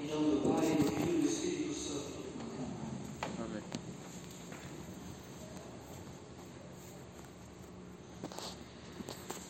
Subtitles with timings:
[0.00, 2.04] Em nome do Pai, do Filho e do Espírito Santo.
[3.38, 3.62] Amém.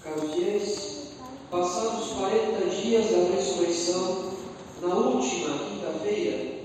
[0.02, 1.12] Caros fiéis,
[1.50, 4.32] passados 40 dias da ressurreição,
[4.82, 6.64] na última quinta-feira,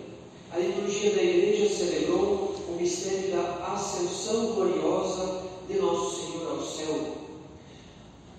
[0.52, 7.18] a liturgia da Igreja celebrou o mistério da ascensão gloriosa de Nosso Senhor ao céu.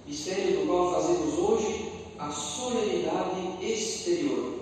[0.07, 4.55] Mistério do qual fazemos hoje a solenidade exterior,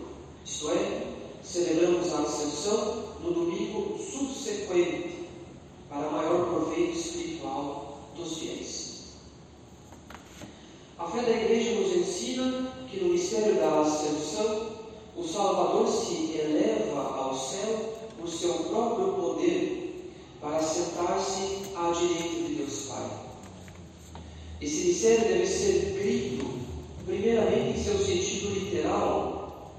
[0.44, 1.06] isto é,
[1.42, 3.98] celebramos a ascensão no domingo
[4.84, 5.28] subsequente,
[5.88, 9.04] para maior proveito espiritual dos fiéis.
[10.98, 14.74] A fé da Igreja nos ensina que no mistério da ascensão,
[15.16, 22.54] o Salvador se eleva ao céu por seu próprio poder para sentar-se à direita de
[22.54, 23.10] Deus Pai.
[24.60, 26.44] Esse mistério deve ser crido,
[27.06, 29.72] primeiramente em seu sentido literal.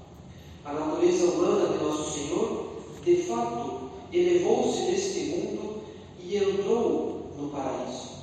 [0.64, 5.82] A natureza humana de Nosso Senhor, de fato, elevou-se deste mundo
[6.20, 8.16] e entrou no paraíso.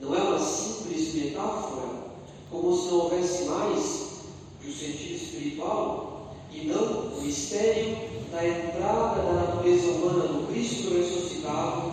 [0.00, 2.04] Não é uma simples metáfora,
[2.50, 4.10] como se não houvesse mais
[4.60, 7.96] que o sentido espiritual e não o mistério
[8.30, 11.92] da entrada da natureza humana do Cristo ressuscitado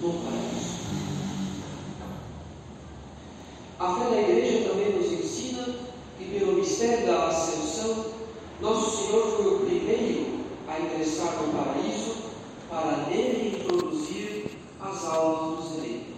[0.00, 0.78] no paraíso.
[3.80, 5.64] A fé da Igreja também nos ensina
[6.16, 8.04] que, pelo mistério da ascensão,
[8.60, 12.16] Nosso Senhor foi o primeiro a ingressar no paraíso
[12.68, 16.08] para nele introduzir as almas dos eleitos.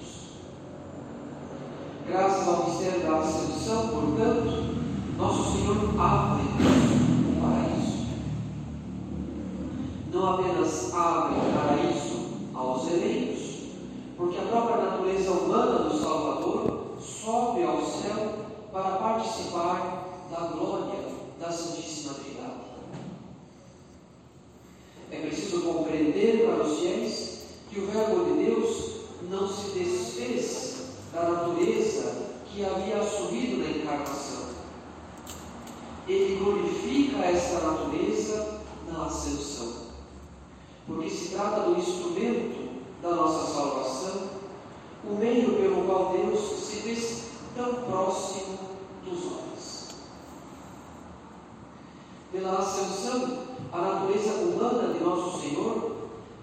[2.08, 4.74] Graças ao mistério da ascensão, portanto,
[5.16, 8.00] Nosso Senhor abre o paraíso.
[10.12, 13.40] Não apenas abre paraíso aos eleitos,
[14.16, 18.34] porque a própria natureza humana do Salvador sobe ao céu
[18.72, 21.00] para participar da glória
[21.38, 22.70] da Santíssima Trindade.
[25.12, 28.90] É preciso compreender para os fiéis que o Verbo de Deus
[29.30, 30.76] não se desfez
[31.12, 34.50] da natureza que havia assumido na encarnação.
[36.08, 38.60] Ele glorifica essa natureza
[38.90, 39.79] na ascensão,
[40.90, 42.68] porque se trata do instrumento
[43.00, 44.22] da nossa salvação,
[45.08, 47.22] o meio pelo qual Deus se fez
[47.56, 48.58] tão próximo
[49.04, 49.88] dos homens.
[52.32, 53.38] Pela ascensão,
[53.72, 55.92] a natureza humana de nosso Senhor,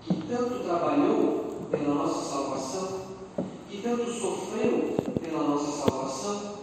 [0.02, 3.02] que tanto trabalhou pela nossa salvação,
[3.69, 6.53] que tanto sofreu pela nossa salvação,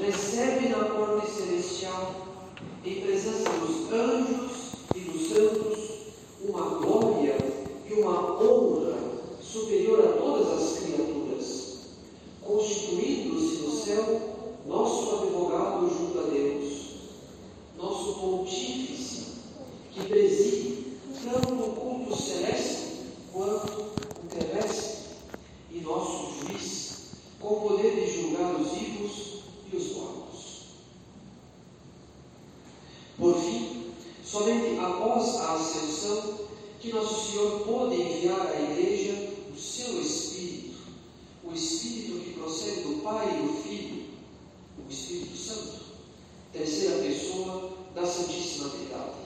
[0.00, 2.14] recebe na corte celestial,
[2.84, 5.88] em presença dos anjos e dos santos,
[6.48, 7.36] uma glória
[7.88, 8.96] e uma honra
[9.42, 11.78] superior a todas as criaturas,
[12.42, 14.20] constituindo-se no céu
[14.66, 16.82] nosso advogado junto a Deus,
[17.76, 19.26] nosso pontífice,
[19.92, 20.84] que preside
[21.24, 23.00] tanto o culto celeste
[23.32, 24.98] quanto o terrestre,
[25.70, 30.64] e nosso juiz, com o poder de julgar os vivos e os mortos.
[33.18, 33.92] Por fim,
[34.24, 36.38] somente após a ascensão,
[36.80, 40.78] que Nosso Senhor pôde enviar à Igreja o seu Espírito,
[41.44, 44.04] o Espírito que procede do Pai e do Filho,
[44.78, 45.80] o Espírito Santo,
[46.52, 49.18] terceira pessoa da Santíssima Trindade.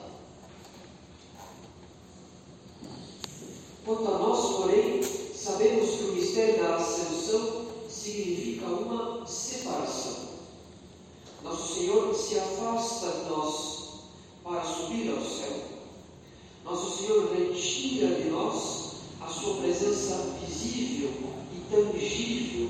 [3.85, 10.29] Quanto a nós, porém, sabemos que o mistério da ascensão significa uma separação.
[11.43, 13.83] Nosso Senhor se afasta de nós
[14.41, 15.63] para subir ao céu.
[16.63, 21.11] Nosso Senhor retira de nós a sua presença visível
[21.53, 22.69] e tangível,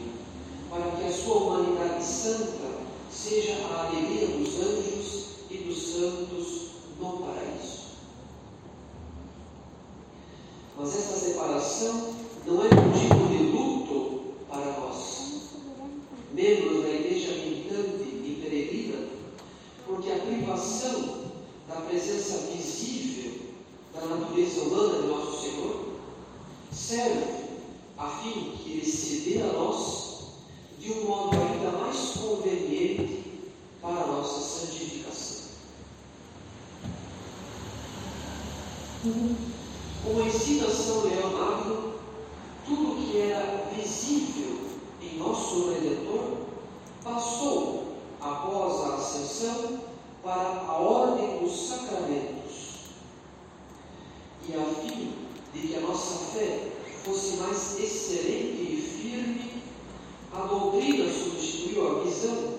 [0.71, 2.81] para que a sua humanidade santa
[3.11, 7.83] seja a alegria dos anjos e dos santos no paraíso.
[10.75, 12.15] Mas essa separação
[12.45, 15.49] não é motivo de luto para nós,
[16.31, 19.07] membros da igreja militante e peregrina,
[19.85, 21.23] porque a privação
[21.67, 23.33] da presença visível
[23.93, 25.85] da natureza humana de nosso Senhor
[26.71, 27.43] serve
[27.97, 30.23] a fim que Ele se dê a nós
[30.79, 33.23] de um modo ainda mais conveniente
[33.81, 35.43] para a nossa santificação.
[39.01, 39.52] Como
[40.11, 41.93] ensina São Leão Magno,
[42.65, 44.59] tudo que era visível
[45.01, 46.37] em nosso Redentor
[47.03, 49.79] passou, após a ascensão,
[50.23, 52.43] para a ordem dos sacramentos.
[54.47, 55.13] E a fim
[55.53, 56.71] de que a nossa fé
[57.03, 59.63] fosse mais excelente e firme,
[60.33, 62.53] a doutrina substituiu a visão,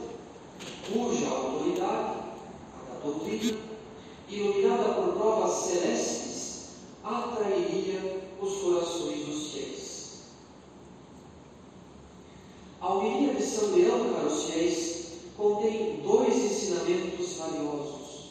[0.87, 2.19] cuja autoridade,
[2.75, 3.59] a da doutrina,
[4.29, 6.25] iluminada por provas celestes,
[7.03, 10.23] atrairia os corações dos fiéis.
[12.81, 15.07] A homilia de São Leão para os fiéis
[15.37, 18.31] contém dois ensinamentos valiosos.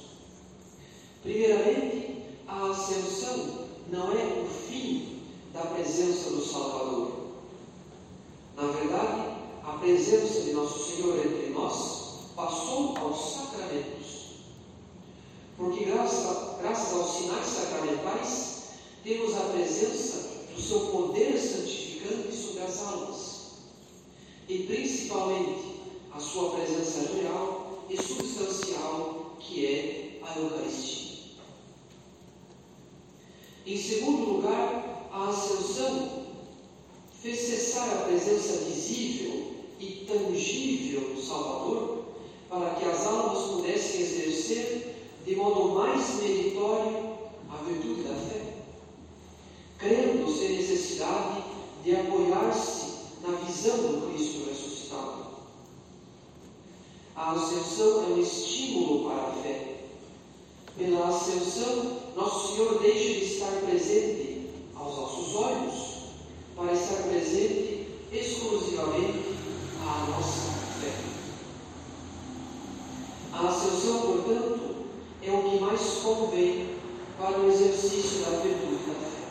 [1.22, 5.22] Primeiramente, a ascensão não é o fim
[5.54, 7.12] da presença do Salvador.
[8.56, 14.24] Na verdade, a presença de Nosso Senhor entre nós passou aos sacramentos.
[15.58, 18.64] Porque, graças, graças aos sinais sacramentais,
[19.04, 23.42] temos a presença do seu poder santificante sobre as almas.
[24.48, 25.82] E, principalmente,
[26.14, 31.34] a sua presença real e substancial, que é a Eucaristia.
[33.66, 36.24] Em segundo lugar, a ascensão
[37.22, 42.04] fez cessar a presença visível e tangível do Salvador
[42.50, 47.14] para que as almas pudessem exercer de modo mais meritório
[47.50, 48.42] a virtude da fé,
[49.78, 51.44] crendo sem necessidade
[51.84, 55.24] de apoiar-se na visão do Cristo ressuscitado.
[57.16, 59.76] A ascensão é um estímulo para a fé.
[60.78, 65.94] Pela ascensão, nosso Senhor deixa de estar presente aos nossos olhos
[66.56, 69.36] para estar presente exclusivamente
[69.82, 70.50] à nossa
[70.82, 70.94] fé.
[73.32, 74.76] A ascensão, portanto,
[75.22, 76.78] é o que mais convém
[77.18, 79.24] para o exercício da virtude da fé.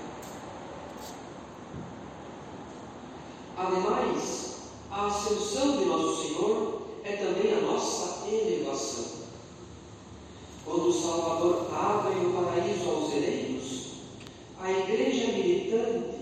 [3.63, 4.57] Ademais,
[4.91, 9.05] a ascensão de nosso Senhor é também a nossa elevação.
[10.65, 13.93] Quando o Salvador abre o paraíso aos eleitos,
[14.61, 16.13] a igreja militante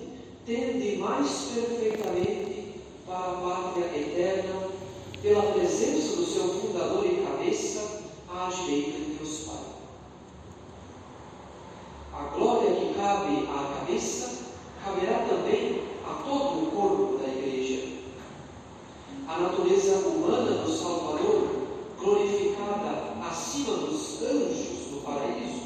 [0.45, 4.69] tende mais perfeitamente para a pátria eterna,
[5.23, 9.57] pela presença do seu fundador e cabeça à direita de Deus Pai.
[12.13, 14.41] A glória que cabe à cabeça
[14.85, 17.99] caberá também a todo o corpo da igreja.
[19.29, 21.49] A natureza humana do Salvador,
[21.99, 25.63] glorificada acima dos anjos no paraíso,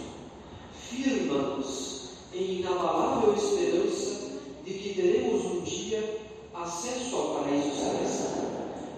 [0.74, 6.20] firma-nos em inabalável esperança de que teremos um dia
[6.52, 8.24] acesso ao paraíso celeste,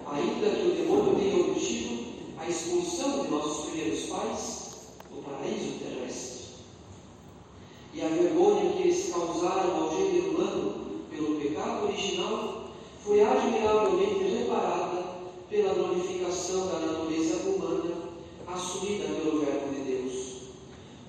[0.05, 2.07] ainda que o demônio tenha obtido
[2.37, 4.67] a expulsão de nossos primeiros pais
[5.09, 6.37] do paraíso terrestre.
[7.93, 12.69] E a vergonha que eles causaram ao gênero humano pelo pecado original
[13.03, 15.03] foi admiravelmente reparada
[15.49, 17.95] pela glorificação da natureza humana
[18.47, 20.33] assumida pelo Verbo de Deus.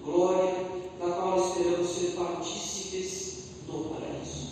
[0.02, 0.54] Glória
[0.98, 4.48] da qual esperamos ser partícipes no paraíso.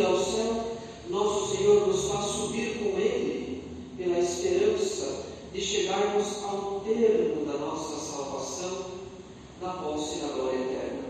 [0.00, 0.78] Ao subir ao céu,
[1.10, 3.62] nosso Senhor nos faz subir com Ele,
[3.98, 8.86] pela esperança de chegarmos ao termo da nossa salvação,
[9.60, 11.04] na posse da glória eterna.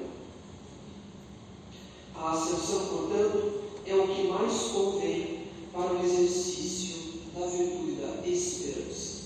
[2.17, 9.21] A ascensão, portanto, é o que mais convém para o exercício da virtude da esperança.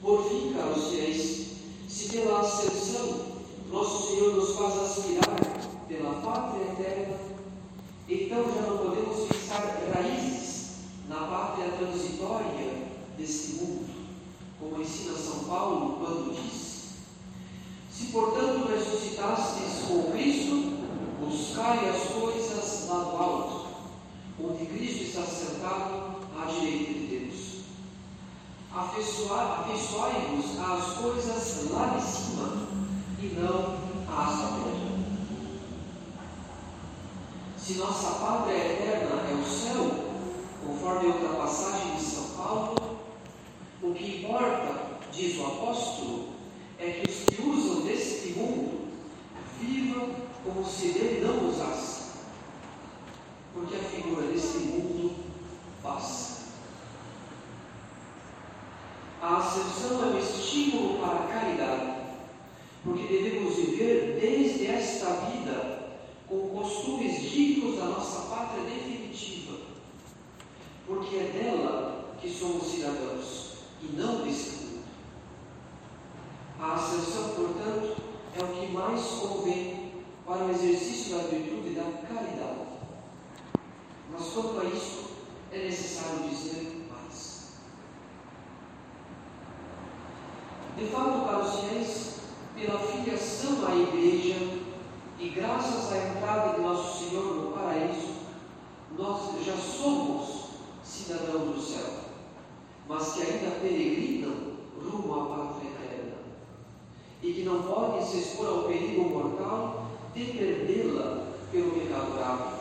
[0.00, 1.46] Por fim, caros fiéis,
[1.88, 3.38] se pela ascensão
[3.70, 7.16] nosso Senhor nos faz aspirar pela pátria eterna,
[8.08, 10.70] então já não podemos fixar raízes
[11.08, 13.86] na pátria transitória deste mundo,
[14.58, 16.90] como ensina São Paulo quando diz:
[17.90, 20.78] Se portanto ressuscitastes com Cristo,
[21.20, 23.66] buscai as coisas lá do alto,
[24.42, 27.58] onde Cristo está sentado à direita de Deus.
[28.74, 32.68] Afeiçoai-vos às coisas lá de cima
[33.20, 34.88] e não às da terra.
[37.56, 39.90] Se nossa pátria eterna é o céu,
[40.64, 42.98] conforme outra passagem de São Paulo,
[43.82, 44.47] o que importa,
[45.18, 46.28] diz o apóstolo,
[46.78, 48.86] é que os que usam deste mundo
[49.60, 50.10] vivam
[50.44, 52.12] como se dele não usasse,
[53.52, 55.16] porque a figura deste mundo
[55.82, 56.38] passa.
[59.20, 61.96] A ascensão é um estímulo para a caridade,
[62.84, 65.98] porque devemos viver desde esta vida
[66.28, 69.58] com costumes dignos da nossa pátria definitiva,
[70.86, 74.68] porque é dela que somos cidadãos e não deste mundo.
[76.60, 77.96] A ascensão, portanto,
[78.36, 79.92] é o que mais convém
[80.26, 82.66] para o exercício da virtude da caridade.
[84.12, 85.10] Mas quanto a isso,
[85.52, 87.52] é necessário dizer mais.
[90.76, 92.14] De fato, caros fiéis,
[92.56, 94.58] pela filiação à Igreja
[95.20, 98.14] e graças à entrada de Nosso Senhor no paraíso,
[98.96, 100.48] nós já somos
[100.82, 101.98] cidadãos do céu.
[102.88, 105.77] mas que ainda peregrinam rumo à pátria
[107.22, 112.58] e que não podem se expor ao perigo mortal de perdê-la pelo pecado grave.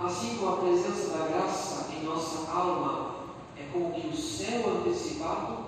[0.00, 3.14] Assim como a presença da graça em nossa alma
[3.56, 5.64] é como que o céu antecipado,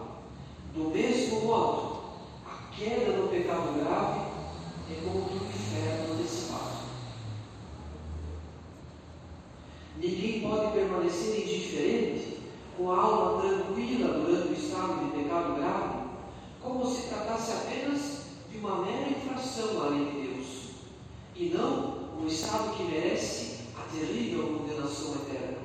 [0.75, 2.01] do mesmo modo,
[2.45, 4.21] a queda no pecado grave
[4.91, 6.77] é como que o inferno antecipado.
[9.97, 12.16] Ninguém pode permanecer indiferente
[12.77, 16.09] com a alma tranquila durante o estado de pecado grave,
[16.63, 20.47] como se tratasse apenas de uma mera infração à lei de Deus,
[21.35, 25.59] e não um estado que merece a terrível condenação eterna,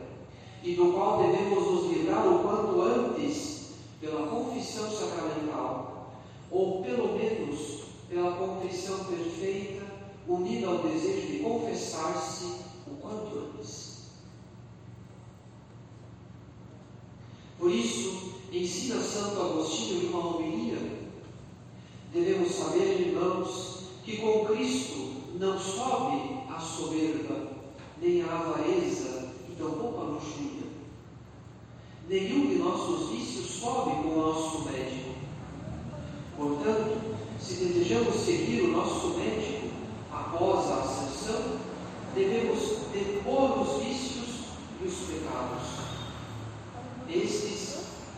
[0.63, 6.13] e do qual devemos nos livrar o quanto antes pela confissão sacramental,
[6.49, 9.85] ou pelo menos pela confissão perfeita,
[10.27, 12.45] unida ao desejo de confessar-se
[12.87, 13.91] o quanto antes.
[17.57, 20.77] Por isso, ensina Santo Agostinho em uma homilia.
[22.13, 27.53] Devemos saber, irmãos, que com Cristo não sobe a soberba,
[28.01, 30.69] nem a avareza e tampouco a luxúria.
[32.09, 35.11] Nenhum de nossos vícios sobe com o nosso médico.
[36.35, 39.69] Portanto, se desejamos seguir o nosso médico
[40.11, 41.59] após a ascensão,
[42.13, 42.59] devemos
[42.91, 44.27] depor os vícios
[44.81, 45.91] e os pecados
[47.13, 47.70] estes,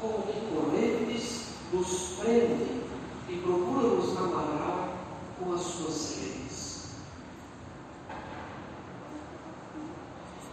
[0.04, 2.84] como que correntes, nos prendem
[3.30, 4.98] e procuram nos amarrar
[5.40, 6.84] com as suas redes.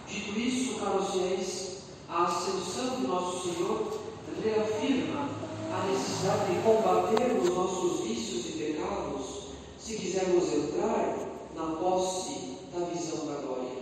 [0.07, 1.78] Dito isso, caros fiéis,
[2.09, 4.00] a ascensão de nosso Senhor
[4.42, 5.28] reafirma
[5.73, 11.19] a necessidade de combater os nossos vícios e pecados se quisermos entrar
[11.57, 13.80] na posse da visão da glória.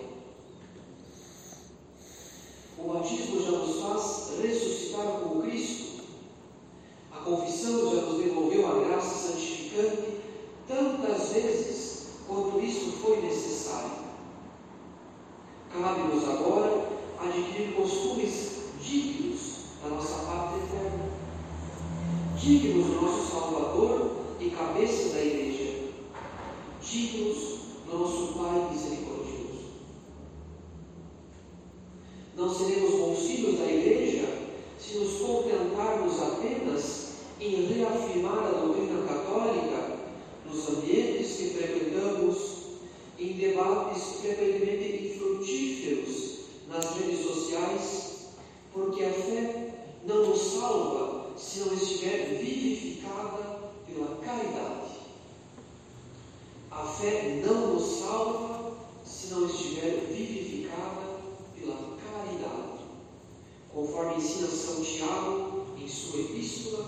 [2.78, 4.67] O batismo já nos faz ressuscitar
[5.02, 6.02] com Cristo.
[7.12, 10.19] A confissão já nos devolveu a graça santificante
[10.67, 13.90] tantas vezes quanto isso foi necessário.
[15.73, 16.88] Cabe-nos agora
[17.21, 19.38] adquirir costumes dignos
[19.83, 21.11] da nossa pátria eterna,
[22.37, 25.90] dignos do nosso Salvador e cabeça da Igreja,
[26.81, 29.69] dignos do nosso Pai misericordioso.
[32.37, 34.28] Não seremos bons filhos da igreja
[34.78, 37.09] se nos contentarmos apenas
[37.40, 39.99] em reafirmar a doutrina católica
[40.47, 42.59] nos ambientes que frequentamos,
[43.19, 46.38] em debates frequentemente infrutíferos
[46.69, 48.29] nas redes sociais,
[48.73, 49.75] porque a fé
[50.07, 54.99] não nos salva se não estiver vivificada pela caridade.
[56.71, 58.73] A fé não nos salva
[59.05, 61.19] se não estiver vivificada
[61.59, 62.85] pela caridade,
[63.73, 66.87] conforme ensina São Tiago em sua epístola,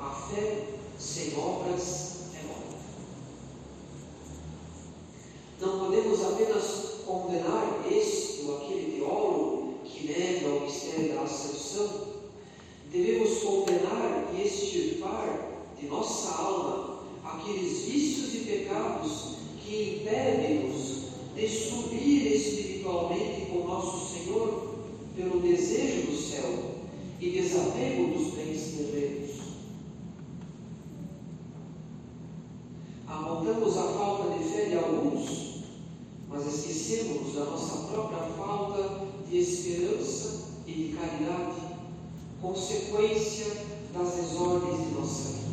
[0.00, 0.66] a fé
[0.98, 2.76] sem obras é morta.
[5.60, 6.64] Não podemos apenas
[7.14, 12.08] condenar este ou aquele teólogo que nega o mistério da ascensão,
[12.90, 21.04] devemos condenar e extirpar de nossa alma aqueles vícios e pecados que impedem-nos
[21.36, 24.74] de subir espiritualmente com nosso Senhor
[25.16, 26.74] pelo desejo do céu
[27.20, 29.30] e desapego dos bens terrenos.
[33.06, 35.43] Apontamos a falta de fé de alguns,
[36.44, 41.54] mas esquecemos da nossa própria falta de esperança e de caridade,
[42.42, 43.46] consequência
[43.94, 45.44] das desordens de nossa vida.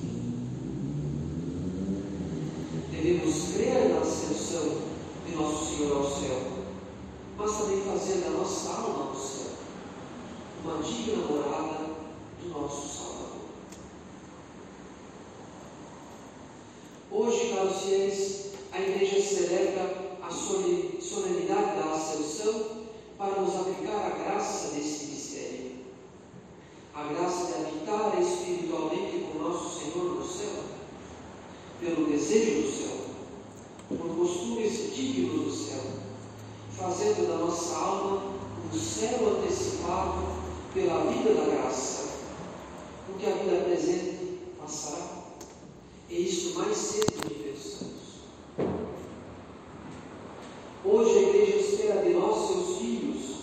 [2.92, 4.82] Devemos crer na ascensão
[5.26, 6.42] de nosso Senhor ao céu,
[7.38, 9.52] mas também fazer da nossa alma ao céu
[10.64, 11.86] uma digna morada
[12.42, 13.32] do nosso Salvador.
[17.12, 24.76] Hoje, caros fiéis, a Igreja celebra a solenidade da Ascensão para nos aplicar a graça
[24.76, 25.72] desse mistério.
[26.94, 30.64] A graça de habitar espiritualmente com nosso Senhor no céu,
[31.80, 33.02] pelo desejo do céu
[33.98, 35.82] por costumes dignos do céu,
[36.78, 38.24] fazendo da nossa alma
[38.74, 40.24] um céu antecipado
[40.74, 42.08] pela vida da graça,
[43.06, 45.24] porque a vida presente passará,
[46.10, 47.92] e isso mais cedo que pensamos.
[50.86, 53.36] Hoje a igreja espera de nós, seus filhos,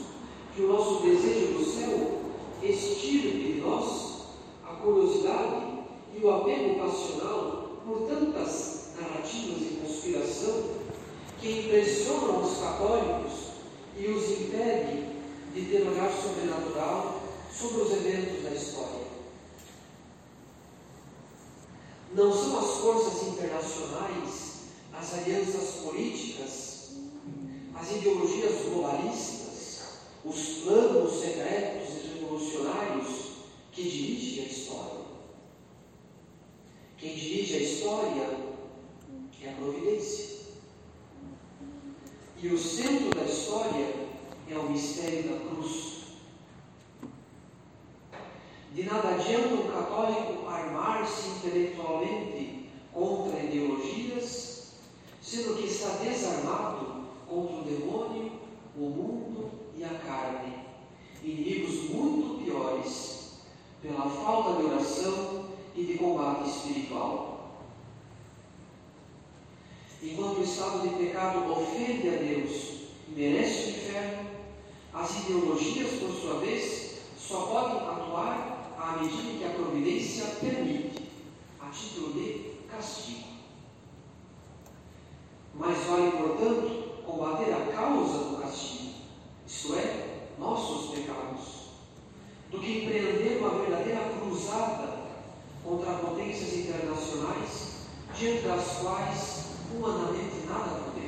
[0.55, 2.21] que o nosso desejo do céu
[2.63, 4.23] extirpe de nós
[4.67, 5.67] a curiosidade
[6.17, 9.79] e o apego passional por tantas narrativas de
[15.59, 17.21] de ter olhar sobrenatural
[17.53, 19.09] sobre os eventos da história.
[22.15, 24.59] Não são as forças internacionais,
[24.95, 26.93] as alianças políticas,
[27.75, 29.81] as ideologias globalistas,
[30.25, 33.07] os planos secretos e revolucionários
[33.73, 34.99] que dirigem a história.
[36.97, 38.39] Quem dirige a história
[39.43, 40.39] é a providência.
[42.41, 43.98] E o centro da história
[44.51, 45.99] é o mistério da cruz.
[48.73, 54.75] De nada adianta um católico armar-se intelectualmente contra ideologias,
[55.21, 58.33] sendo que está desarmado contra o demônio,
[58.77, 60.65] o mundo e a carne,
[61.23, 63.41] inimigos muito piores,
[63.83, 67.59] pela falta de oração e de combate espiritual.
[70.03, 72.53] Enquanto o estado de pecado ofende a Deus
[73.09, 74.38] e merece o inferno,
[74.99, 81.09] as ideologias, por sua vez, só podem atuar à medida que a providência permite,
[81.61, 83.29] a título de castigo.
[85.55, 88.95] Mais vale, portanto, combater a causa do castigo,
[89.47, 91.69] isto é, nossos pecados,
[92.51, 94.99] do que empreender uma verdadeira cruzada
[95.63, 97.87] contra potências internacionais,
[98.17, 100.99] diante das quais humanamente nada podemos.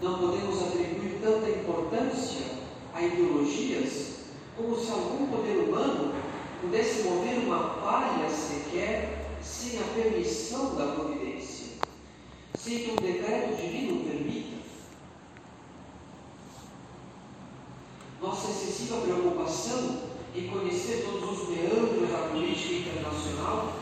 [0.00, 2.46] Não podemos atribuir tanta importância
[2.94, 4.16] a ideologias
[4.56, 6.14] como se algum poder humano
[6.60, 11.66] pudesse mover uma palha sequer sem a permissão da providência,
[12.58, 14.56] sem que um decreto divino permita.
[18.20, 20.02] Nossa excessiva preocupação
[20.34, 23.72] em conhecer todos os meandros da política internacional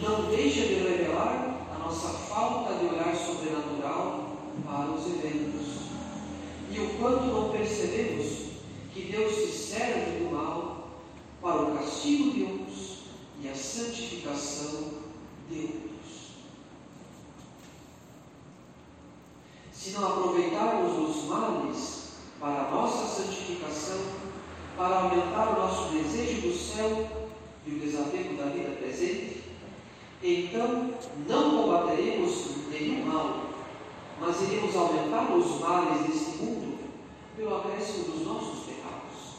[0.00, 5.86] não deixa de revelar a nossa falta de olhar sobrenatural para os eventos.
[6.70, 8.52] E o quanto não percebemos
[8.94, 10.90] que Deus se serve do mal
[11.42, 12.98] para o castigo de uns
[13.42, 14.92] e a santificação
[15.50, 16.36] de outros.
[19.72, 22.06] Se não aproveitarmos os males
[22.38, 23.98] para a nossa santificação,
[24.76, 27.08] para aumentar o nosso desejo do céu
[27.66, 29.42] e o desapego da vida presente,
[30.22, 30.94] então
[31.26, 33.46] não combateremos nenhum mal,
[34.20, 36.78] mas iremos aumentar os males deste mundo
[37.36, 39.36] pelo acréscimo dos nossos pecados.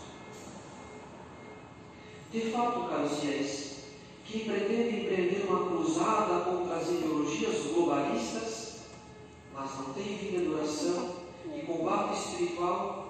[2.31, 3.77] De fato, caros fiéis,
[4.25, 8.79] quem pretende empreender uma cruzada contra as ideologias globalistas,
[9.53, 11.15] mas não tem vida de oração
[11.55, 13.06] e combate espiritual,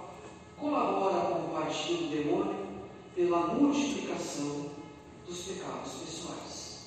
[0.59, 2.67] colabora com o partido do demônio
[3.15, 4.71] pela multiplicação
[5.25, 6.77] dos pecados pessoais.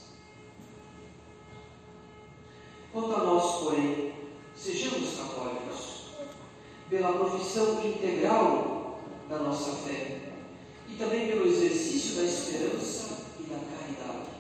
[2.93, 4.13] Quanto a nós, porém,
[4.57, 6.01] sejamos católicos,
[6.89, 10.33] pela profissão integral da nossa fé
[10.89, 14.31] e também pelo exercício da esperança e da caridade.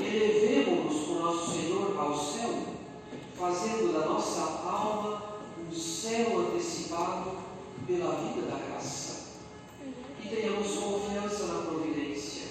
[0.00, 2.54] Elevemos-nos com nosso Senhor ao céu,
[3.36, 7.47] fazendo da nossa alma um céu antecipado
[7.88, 9.38] pela vida da graça.
[10.22, 12.48] E tenhamos confiança na providência,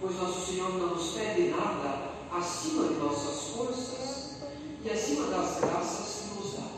[0.00, 4.40] pois nosso Senhor não nos pede nada acima de nossas forças
[4.84, 6.68] e acima das graças que nos dá.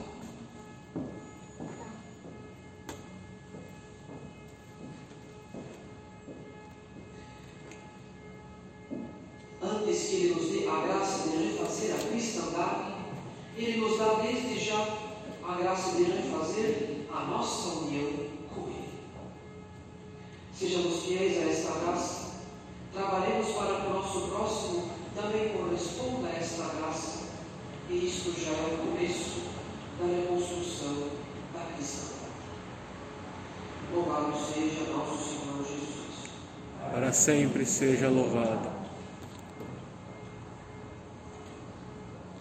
[9.62, 12.95] Antes que Ele nos dê a graça de refazer a cristandade,
[13.57, 14.87] Ele nos dá desde já
[15.43, 18.11] a graça de refazer a nossa união
[18.55, 18.88] com Ele.
[20.55, 22.31] Sejamos fiéis a esta graça,
[22.92, 27.31] trabalhemos para que o nosso próximo também corresponda a esta graça.
[27.88, 29.40] E isto já é o começo
[29.99, 31.09] da reconstrução
[31.53, 32.14] da cristã.
[33.92, 36.31] Louvado seja nosso Senhor Jesus.
[36.92, 38.69] Para sempre seja louvado.